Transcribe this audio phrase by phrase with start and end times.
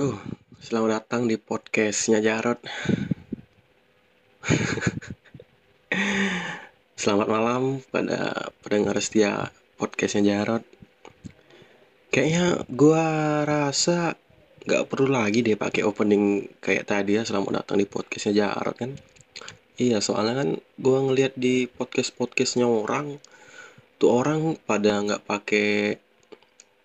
[0.00, 0.16] Yo,
[0.64, 2.56] selamat datang di podcastnya Jarot.
[7.04, 10.64] selamat malam pada pendengar setia podcastnya Jarot.
[12.08, 13.04] Kayaknya gua
[13.44, 14.16] rasa
[14.64, 18.96] nggak perlu lagi deh pakai opening kayak tadi ya selamat datang di podcastnya Jarot kan.
[19.76, 20.48] Iya, soalnya kan
[20.80, 23.20] gua ngeliat di podcast podcastnya orang
[24.00, 26.00] tuh orang pada nggak pakai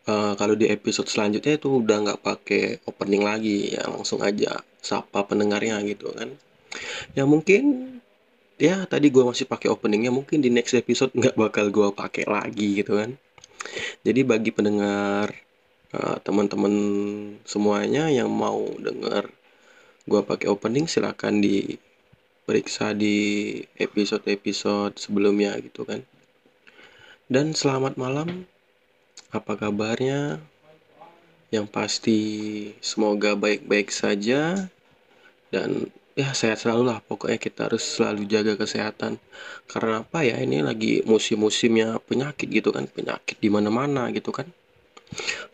[0.10, 5.26] uh, kalau di episode selanjutnya itu udah nggak pakai opening lagi ya langsung aja sapa
[5.26, 6.34] pendengarnya gitu kan.
[7.18, 7.96] Ya mungkin
[8.56, 12.82] ya tadi gue masih pakai openingnya mungkin di next episode nggak bakal gue pakai lagi
[12.82, 13.18] gitu kan.
[14.06, 15.34] Jadi bagi pendengar
[15.94, 16.74] uh, teman-teman
[17.44, 19.30] semuanya yang mau dengar
[20.06, 26.06] gue pakai opening silahkan diperiksa di episode-episode sebelumnya gitu kan.
[27.26, 28.46] Dan selamat malam
[29.32, 30.42] apa kabarnya?
[31.54, 32.20] Yang pasti
[32.84, 34.70] semoga baik-baik saja.
[35.50, 35.88] Dan
[36.18, 37.00] ya sehat selalu lah.
[37.06, 39.18] Pokoknya kita harus selalu jaga kesehatan.
[39.70, 40.38] Karena apa ya?
[40.42, 42.86] Ini lagi musim-musimnya penyakit gitu kan.
[42.86, 44.50] Penyakit di mana-mana gitu kan.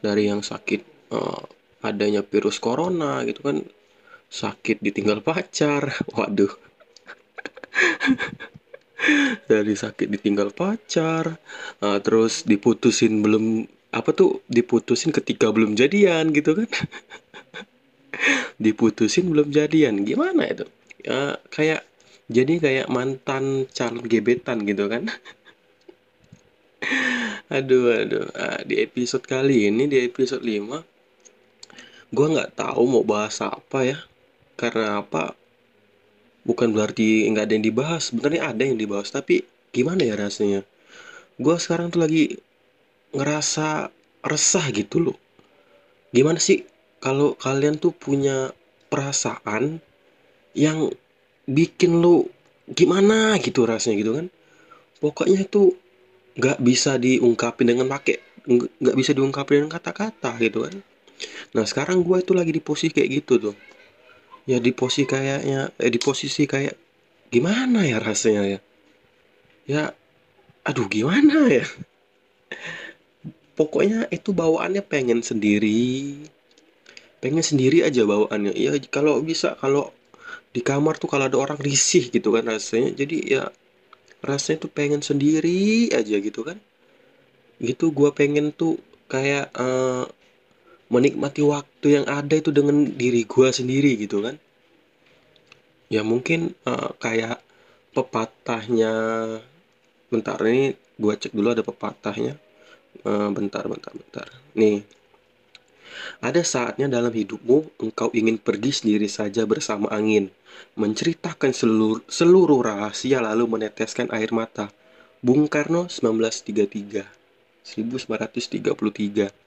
[0.01, 1.43] Dari yang sakit uh,
[1.85, 3.61] adanya virus corona gitu kan.
[4.31, 5.91] Sakit ditinggal pacar.
[6.17, 6.71] Waduh
[9.49, 11.37] dari sakit ditinggal pacar
[11.81, 16.69] uh, terus diputusin belum apa tuh diputusin ketika belum jadian gitu kan.
[18.63, 20.63] Diputusin belum jadian gimana itu?
[21.03, 21.83] Ya kayak
[22.31, 25.11] jadi kayak mantan calon gebetan gitu kan.
[27.51, 33.43] Aduh aduh nah, di episode kali ini di episode 5 gue nggak tahu mau bahas
[33.43, 33.99] apa ya.
[34.55, 35.35] Karena apa
[36.47, 38.01] bukan berarti nggak ada yang dibahas.
[38.09, 40.65] Sebenarnya ada yang dibahas tapi gimana ya rasanya?
[41.37, 42.37] Gue sekarang tuh lagi
[43.15, 43.89] ngerasa
[44.25, 45.17] resah gitu loh.
[46.11, 46.67] Gimana sih
[47.01, 48.53] kalau kalian tuh punya
[48.91, 49.79] perasaan
[50.53, 50.91] yang
[51.47, 52.27] bikin lo
[52.71, 54.27] gimana gitu rasanya gitu kan?
[55.01, 55.73] Pokoknya itu
[56.37, 58.21] nggak bisa diungkapin dengan pakai
[58.81, 60.75] nggak bisa diungkapin dengan kata-kata gitu kan?
[61.57, 63.55] Nah sekarang gue itu lagi di posisi kayak gitu tuh
[64.49, 66.75] ya di posisi kayaknya eh, di posisi kayak
[67.29, 68.59] gimana ya rasanya ya?
[69.69, 69.83] Ya
[70.65, 71.65] aduh gimana ya?
[73.55, 76.17] Pokoknya itu bawaannya pengen sendiri.
[77.21, 78.57] Pengen sendiri aja bawaannya.
[78.57, 79.93] Ya kalau bisa kalau
[80.51, 82.91] di kamar tuh kalau ada orang risih gitu kan rasanya.
[82.97, 83.53] Jadi ya
[84.25, 86.57] rasanya tuh pengen sendiri aja gitu kan.
[87.61, 90.09] Gitu gue pengen tuh kayak uh,
[90.91, 94.35] menikmati waktu yang ada itu dengan diri gue sendiri gitu kan.
[95.87, 97.39] Ya mungkin uh, kayak
[97.95, 98.93] pepatahnya
[100.11, 102.35] bentar ini gue cek dulu ada pepatahnya.
[103.07, 104.27] Uh, bentar bentar bentar.
[104.51, 104.83] Nih
[106.21, 110.31] ada saatnya dalam hidupmu engkau ingin pergi sendiri saja bersama angin,
[110.79, 114.71] menceritakan seluruh, seluruh rahasia lalu meneteskan air mata.
[115.21, 117.05] Bung Karno 1933
[117.61, 119.40] 1933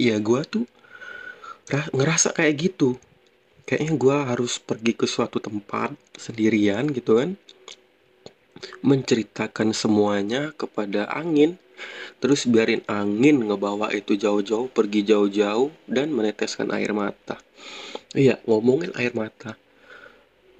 [0.00, 0.64] ya gue tuh
[1.70, 2.98] ngerasa kayak gitu.
[3.64, 7.38] Kayaknya gue harus pergi ke suatu tempat sendirian gitu kan.
[8.82, 11.56] Menceritakan semuanya kepada angin.
[12.22, 17.40] Terus biarin angin ngebawa itu jauh-jauh pergi jauh-jauh dan meneteskan air mata.
[18.14, 19.58] Iya ngomongin air mata.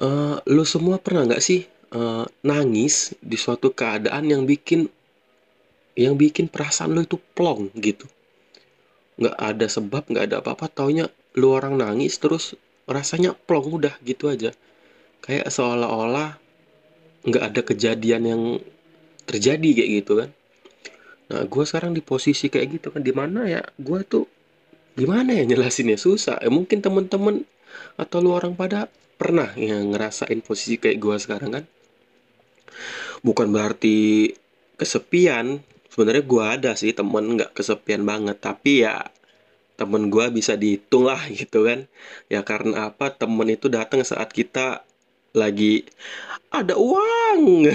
[0.02, 1.62] Uh, lo semua pernah nggak sih
[1.94, 4.90] uh, nangis di suatu keadaan yang bikin
[5.94, 8.08] yang bikin perasaan lo itu plong gitu
[9.22, 11.06] nggak ada sebab nggak ada apa-apa taunya
[11.38, 14.50] lu orang nangis terus rasanya plong udah gitu aja.
[15.22, 16.36] Kayak seolah-olah
[17.22, 18.42] nggak ada kejadian yang
[19.24, 20.30] terjadi kayak gitu kan.
[21.30, 24.26] Nah gue sekarang di posisi kayak gitu kan di mana ya gue tuh
[24.98, 25.96] gimana ya jelasinnya?
[25.96, 26.36] Susah.
[26.42, 27.46] Ya, mungkin temen-temen
[27.96, 31.64] atau lu orang pada pernah yang ngerasain posisi kayak gue sekarang kan?
[33.22, 34.28] Bukan berarti
[34.76, 38.36] kesepian sebenarnya gue ada sih temen nggak kesepian banget.
[38.40, 38.94] Tapi ya
[39.80, 41.80] temen gue bisa dihitung lah gitu kan.
[42.32, 43.06] Ya karena apa?
[43.20, 44.84] Temen itu datang saat kita
[45.36, 45.84] lagi
[46.52, 47.42] ada uang.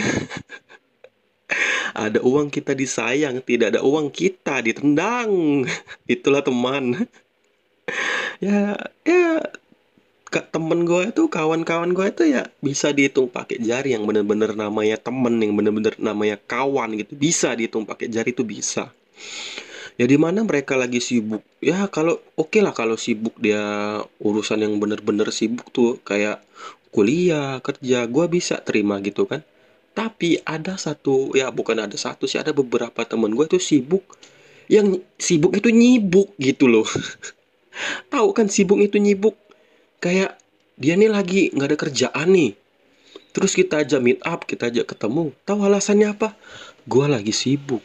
[1.95, 5.63] Ada uang kita disayang tidak ada uang kita ditendang.
[6.13, 7.07] Itulah teman.
[8.41, 9.41] Ya ya
[10.43, 15.39] temen gue itu kawan-kawan gue itu ya bisa dihitung pakai jari yang bener-bener namanya temen
[15.41, 17.17] yang bener-bener namanya kawan gitu.
[17.17, 18.93] Bisa dihitung pakai jari itu bisa.
[19.97, 21.41] Ya di mana mereka lagi sibuk?
[21.57, 23.61] Ya kalau oke okay lah kalau sibuk dia
[24.21, 26.45] urusan yang bener-bener sibuk tuh kayak
[26.93, 29.41] kuliah kerja gue bisa terima gitu kan.
[29.97, 34.05] Tapi ada satu ya bukan ada satu sih ada beberapa temen gue tuh sibuk
[34.69, 36.85] yang sibuk itu nyibuk gitu loh.
[38.13, 39.33] Tahu kan sibuk itu nyibuk
[40.07, 40.39] kayak
[40.79, 42.51] dia nih lagi nggak ada kerjaan nih.
[43.35, 45.35] Terus kita aja meet up kita aja ketemu.
[45.43, 46.31] Tahu alasannya apa?
[46.87, 47.83] Gua lagi sibuk.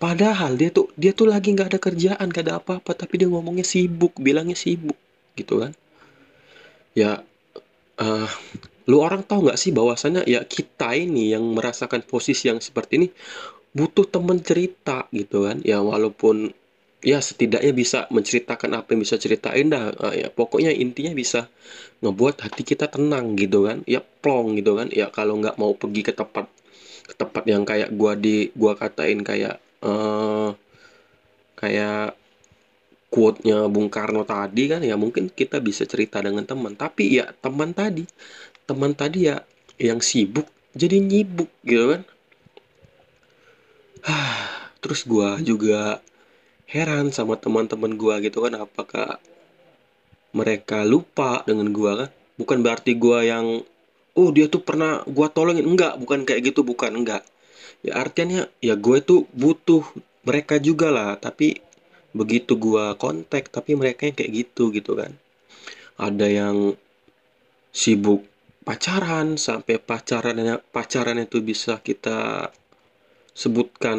[0.00, 3.66] Padahal dia tuh dia tuh lagi nggak ada kerjaan gak ada apa-apa tapi dia ngomongnya
[3.66, 4.96] sibuk bilangnya sibuk
[5.36, 5.76] gitu kan?
[6.96, 7.20] Ya
[8.00, 8.30] eh
[8.88, 13.08] lu orang tahu nggak sih bahwasannya ya kita ini yang merasakan posisi yang seperti ini
[13.74, 15.60] butuh temen cerita gitu kan?
[15.66, 16.54] Ya walaupun
[16.98, 19.94] ya setidaknya bisa menceritakan apa yang bisa ceritain dah.
[20.10, 21.46] Eh, ya pokoknya intinya bisa
[22.02, 23.82] ngebuat hati kita tenang gitu kan.
[23.86, 24.90] Ya plong gitu kan.
[24.90, 26.46] Ya kalau nggak mau pergi ke tempat
[27.08, 30.50] ke tempat yang kayak gua di gua katain kayak eh
[31.58, 32.14] kayak
[33.08, 36.74] quote-nya Bung Karno tadi kan ya mungkin kita bisa cerita dengan teman.
[36.74, 38.04] Tapi ya teman tadi
[38.68, 39.40] teman tadi ya
[39.80, 42.02] yang sibuk jadi nyibuk gitu kan.
[44.82, 46.02] Terus gua juga
[46.68, 49.16] heran sama teman-teman gua gitu kan apakah
[50.36, 52.10] mereka lupa dengan gua kan?
[52.36, 53.64] Bukan berarti gua yang
[54.14, 55.64] oh dia tuh pernah gua tolongin.
[55.64, 57.24] Enggak bukan kayak gitu bukan enggak.
[57.80, 59.86] Ya artinya ya gue tuh butuh
[60.26, 61.62] mereka juga lah tapi
[62.10, 65.16] begitu gua kontak tapi mereka yang kayak gitu gitu kan.
[65.98, 66.56] Ada yang
[67.72, 68.26] sibuk
[68.68, 72.52] pacaran sampai pacarannya pacaran itu bisa kita
[73.42, 73.98] sebutkan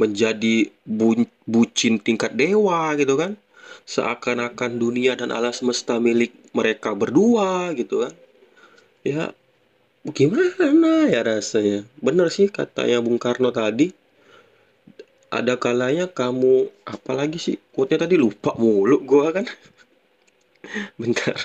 [0.00, 0.56] menjadi
[0.98, 3.32] bu- bucin tingkat dewa gitu kan.
[3.94, 8.14] Seakan-akan dunia dan alam semesta milik mereka berdua gitu kan.
[9.12, 9.24] Ya
[10.18, 11.80] gimana ya rasanya?
[12.06, 13.88] Bener sih katanya Bung Karno tadi.
[15.38, 17.56] Ada kalanya kamu apalagi sih?
[17.74, 19.46] Quote-nya tadi lupa mulu gua kan.
[20.98, 21.36] Bentar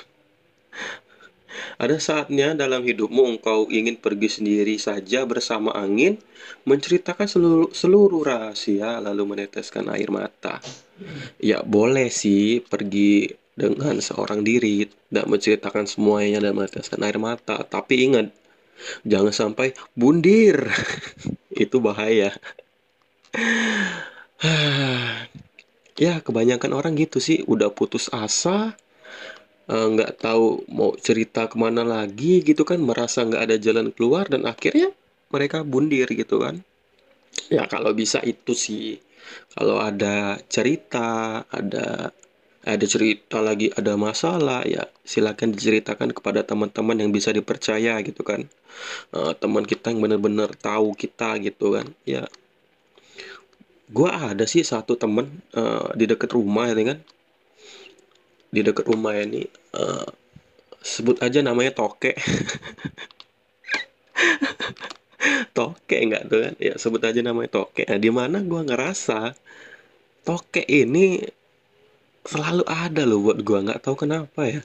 [1.77, 6.17] ada saatnya dalam hidupmu engkau ingin pergi sendiri saja bersama angin
[6.65, 10.59] menceritakan seluruh, seluruh rahasia lalu meneteskan air mata.
[11.37, 17.61] Ya boleh sih pergi dengan seorang diri dan menceritakan semuanya dan meneteskan air mata.
[17.65, 18.27] Tapi ingat
[19.05, 20.69] jangan sampai bundir.
[21.63, 22.33] Itu bahaya.
[25.97, 27.41] Ya kebanyakan orang gitu sih.
[27.49, 28.77] Udah putus asa
[29.71, 34.25] eh, nggak tahu mau cerita ke mana lagi gitu kan merasa nggak ada jalan keluar
[34.31, 34.91] dan akhirnya
[35.31, 36.63] mereka bundir gitu kan.
[37.51, 37.67] Ya.
[37.67, 38.99] Kalau bisa itu sih.
[39.53, 42.15] Kalau ada cerita ada
[42.67, 48.47] ada cerita lagi ada masalah ya silakan diceritakan kepada teman-teman yang bisa dipercaya gitu kan.
[49.15, 52.23] Eh, teman kita yang benar-benar tahu kita gitu kan ya.
[53.87, 56.99] Gua ada sih satu temen eh, di dekat rumah ya kan
[58.51, 59.43] di dekat rumah ini
[59.75, 60.07] eh,
[60.81, 62.15] sebut aja namanya Toke.
[65.57, 66.53] Toke nggak tuh kan?
[66.61, 67.83] Ya sebut aja namanya Toke.
[67.83, 69.35] Nah di mana gua ngerasa
[70.23, 71.19] Toke ini
[72.27, 73.59] selalu ada loh buat gua.
[73.65, 74.61] Nggak tahu kenapa ya.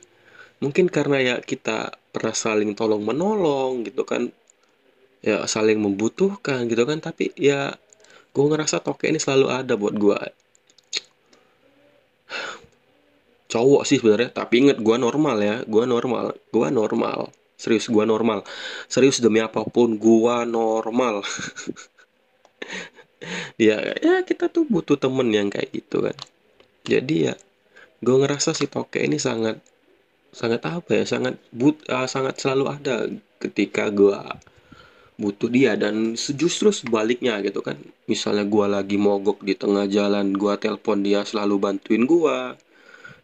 [0.63, 4.31] Mungkin karena ya kita pernah saling tolong menolong gitu kan.
[5.23, 7.03] Ya saling membutuhkan gitu kan.
[7.03, 7.75] Tapi ya
[8.33, 10.17] gue ngerasa toke ini selalu ada buat gue
[13.53, 17.29] cowok sih sebenarnya tapi inget gue normal ya gue normal gue normal.
[17.61, 18.43] Serius gue normal.
[18.91, 21.23] Serius demi apa pun gue normal.
[23.55, 26.19] Ya ya kita tuh butuh temen yang kayak gitu kan.
[26.83, 27.35] Jadi ya
[28.03, 29.63] gue ngerasa si toke ini sangat
[30.35, 33.07] sangat apa ya sangat but ah, sangat selalu ada
[33.39, 34.19] ketika gue
[35.23, 35.79] butuh dia.
[35.79, 37.79] Dan justru sebaliknya gitu kan.
[38.11, 42.59] Misalnya gua lagi mogok di tengah jalan gua telepon dia selalu bantuin gua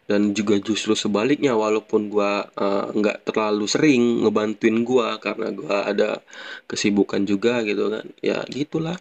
[0.09, 6.25] dan juga justru sebaliknya walaupun gua eh, nggak terlalu sering ngebantuin gua karena gua ada
[6.65, 8.97] kesibukan juga gitu kan ya gitulah.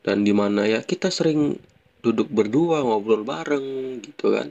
[0.00, 1.60] Dan di mana ya kita sering
[2.00, 4.48] duduk berdua ngobrol bareng gitu kan.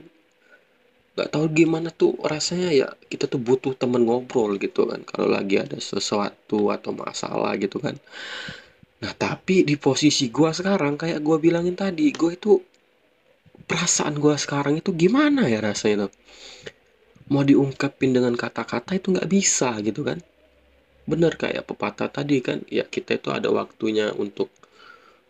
[1.18, 5.58] Nggak tahu gimana tuh rasanya ya kita tuh butuh temen ngobrol gitu kan kalau lagi
[5.58, 7.98] ada sesuatu atau masalah gitu kan.
[9.02, 12.69] Nah tapi di posisi gua sekarang kayak gua bilangin tadi gua itu
[13.68, 16.14] perasaan gua sekarang itu gimana ya rasanya tuh?
[17.30, 20.18] Mau diungkapin dengan kata-kata itu nggak bisa gitu kan?
[21.06, 24.50] Bener kayak pepatah tadi kan ya kita itu ada waktunya untuk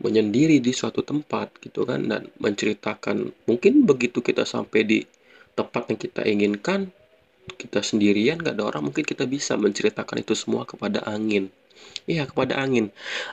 [0.00, 4.98] menyendiri di suatu tempat gitu kan dan menceritakan mungkin begitu kita sampai di
[5.52, 6.80] tempat yang kita inginkan
[7.60, 11.52] kita sendirian gak ada orang mungkin kita bisa menceritakan itu semua kepada angin
[12.10, 12.90] iya kepada angin.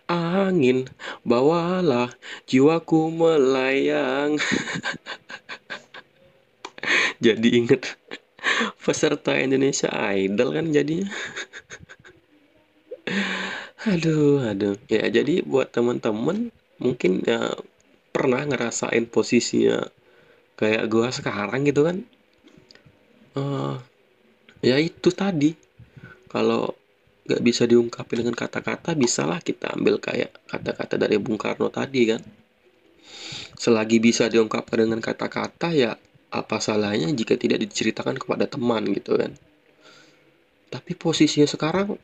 [0.10, 0.86] Angin
[1.26, 2.14] bawalah
[2.50, 4.38] jiwaku melayang.
[7.26, 7.98] Jadi inget
[8.80, 11.10] peserta Indonesia Idol kan jadinya.
[13.88, 14.76] Aduh aduh.
[14.92, 17.56] Ya jadi buat teman-teman mungkin ya
[18.12, 19.88] pernah ngerasain posisinya
[20.60, 22.04] kayak gua sekarang gitu kan?
[23.38, 23.76] Eh
[24.66, 25.54] ya itu tadi.
[26.28, 26.76] Kalau
[27.28, 32.24] nggak bisa diungkapin dengan kata-kata bisalah kita ambil kayak kata-kata dari Bung Karno tadi kan?
[33.60, 36.00] Selagi bisa diungkapkan dengan kata-kata ya
[36.32, 39.36] apa salahnya jika tidak diceritakan kepada teman gitu kan?
[40.72, 42.00] Tapi posisinya sekarang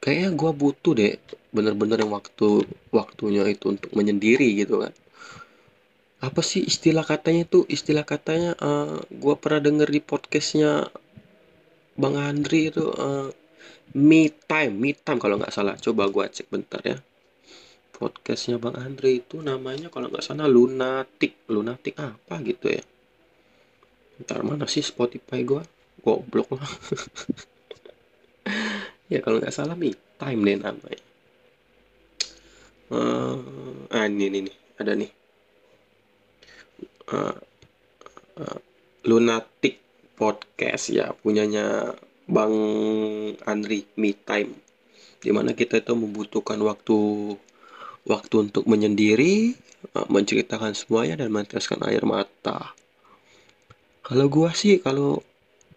[0.00, 1.20] kayaknya gue butuh deh
[1.52, 4.96] bener-bener yang waktu waktunya itu untuk menyendiri gitu kan?
[6.24, 7.68] Apa sih istilah katanya itu?
[7.68, 10.88] Istilah katanya uh, gue pernah denger di podcastnya
[12.00, 13.28] Bang Andri itu uh,
[13.94, 15.74] me time me time kalau nggak salah.
[15.78, 16.98] Coba gue cek bentar ya.
[17.94, 21.46] Podcastnya Bang Andri itu namanya kalau nggak salah lunatic.
[21.46, 22.82] Lunatic apa gitu ya?
[24.22, 25.62] Ntar mana sih Spotify gue
[26.02, 26.70] goblok lah.
[29.12, 31.02] Ya kalau nggak salah me time deh namanya.
[32.88, 35.10] Uh, ah ini nih, nih ada nih.
[37.12, 37.36] Uh,
[38.40, 38.58] uh,
[39.04, 39.84] lunatic
[40.16, 40.88] podcast.
[40.88, 41.92] Ya punyanya
[42.24, 42.54] Bang
[43.44, 44.56] Andri Me Time.
[45.20, 46.98] Di mana kita itu membutuhkan waktu
[48.04, 49.56] waktu untuk menyendiri
[49.92, 52.72] menceritakan semuanya dan meneteskan air mata.
[54.04, 55.20] Kalau gua sih kalau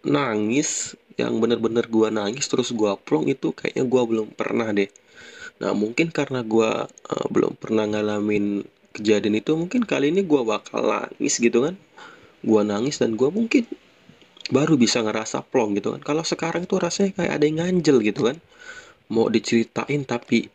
[0.03, 4.91] nangis yang bener-bener gua nangis terus gua plong itu kayaknya gua belum pernah deh.
[5.63, 8.63] Nah mungkin karena gua uh, belum pernah ngalamin
[8.95, 11.75] kejadian itu mungkin kali ini gua bakal nangis gitu kan.
[12.43, 13.67] Gua nangis dan gua mungkin
[14.47, 16.01] baru bisa ngerasa plong gitu kan.
[16.03, 18.37] Kalau sekarang tuh rasanya kayak ada yang nganjel gitu kan.
[19.11, 20.47] Mau diceritain tapi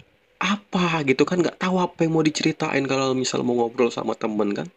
[0.42, 4.52] apa gitu kan nggak tahu apa yang mau diceritain kalau misal mau ngobrol sama temen
[4.52, 4.68] kan.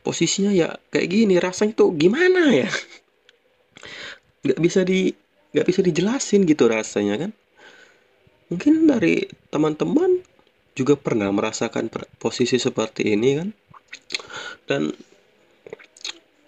[0.00, 2.70] Posisinya ya kayak gini rasanya tuh gimana ya?
[4.48, 5.12] Nggak bisa di
[5.52, 7.30] nggak bisa dijelasin gitu rasanya kan.
[8.48, 10.24] Mungkin dari teman-teman
[10.72, 13.48] juga pernah merasakan posisi seperti ini kan.
[14.64, 14.96] Dan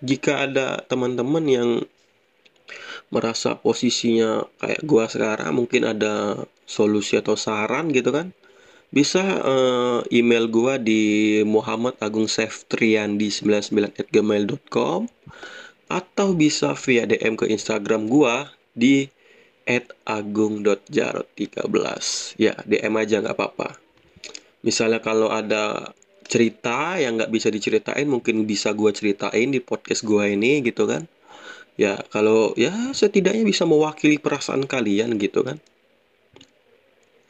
[0.02, 1.70] jika ada teman-teman yang
[3.14, 8.34] merasa posisinya kayak gua sekarang mungkin ada solusi atau saran gitu kan
[8.92, 15.08] bisa uh, email gua di Muhammad Agung Seftriandi 99@gmail.com
[15.88, 19.08] atau bisa via DM ke Instagram gua di
[20.04, 21.80] @agung.jarot13
[22.36, 23.78] ya DM aja nggak apa-apa.
[24.66, 25.94] Misalnya kalau ada
[26.26, 31.06] cerita yang nggak bisa diceritain mungkin bisa gua ceritain di podcast gua ini gitu kan.
[31.80, 35.56] Ya kalau ya setidaknya bisa mewakili perasaan kalian gitu kan.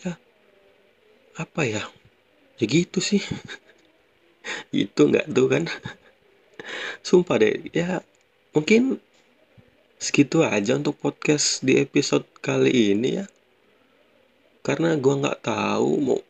[0.02, 0.18] Ya
[1.38, 1.82] apa ya?
[2.58, 3.22] Ya gitu sih.
[4.75, 5.64] Itu nggak tuh kan.
[7.06, 8.02] Sumpah deh ya
[8.54, 8.99] mungkin
[10.02, 13.26] segitu aja untuk podcast di episode kali ini ya.
[14.66, 16.20] Karena gua nggak tahu mau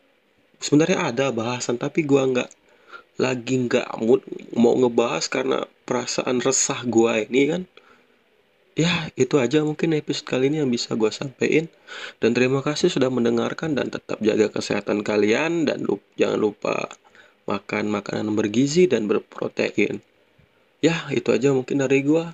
[0.63, 2.49] sebenarnya ada bahasan tapi gua nggak
[3.19, 4.23] lagi nggak mood
[4.55, 7.63] mau ngebahas karena perasaan resah gua ini kan.
[8.73, 11.69] Ya itu aja mungkin episode kali ini yang bisa gua sampaikan
[12.17, 15.69] dan terima kasih sudah mendengarkan dan tetap jaga kesehatan kalian.
[15.69, 16.75] Dan lupa, jangan lupa
[17.45, 20.01] makan makanan bergizi dan berprotein.
[20.81, 22.33] Ya itu aja mungkin dari gua.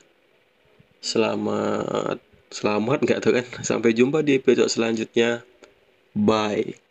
[1.04, 2.24] Selamat
[2.56, 3.46] selamat nggak tuh kan?
[3.76, 5.44] Sampai jumpa di episode selanjutnya.
[6.16, 6.89] Bye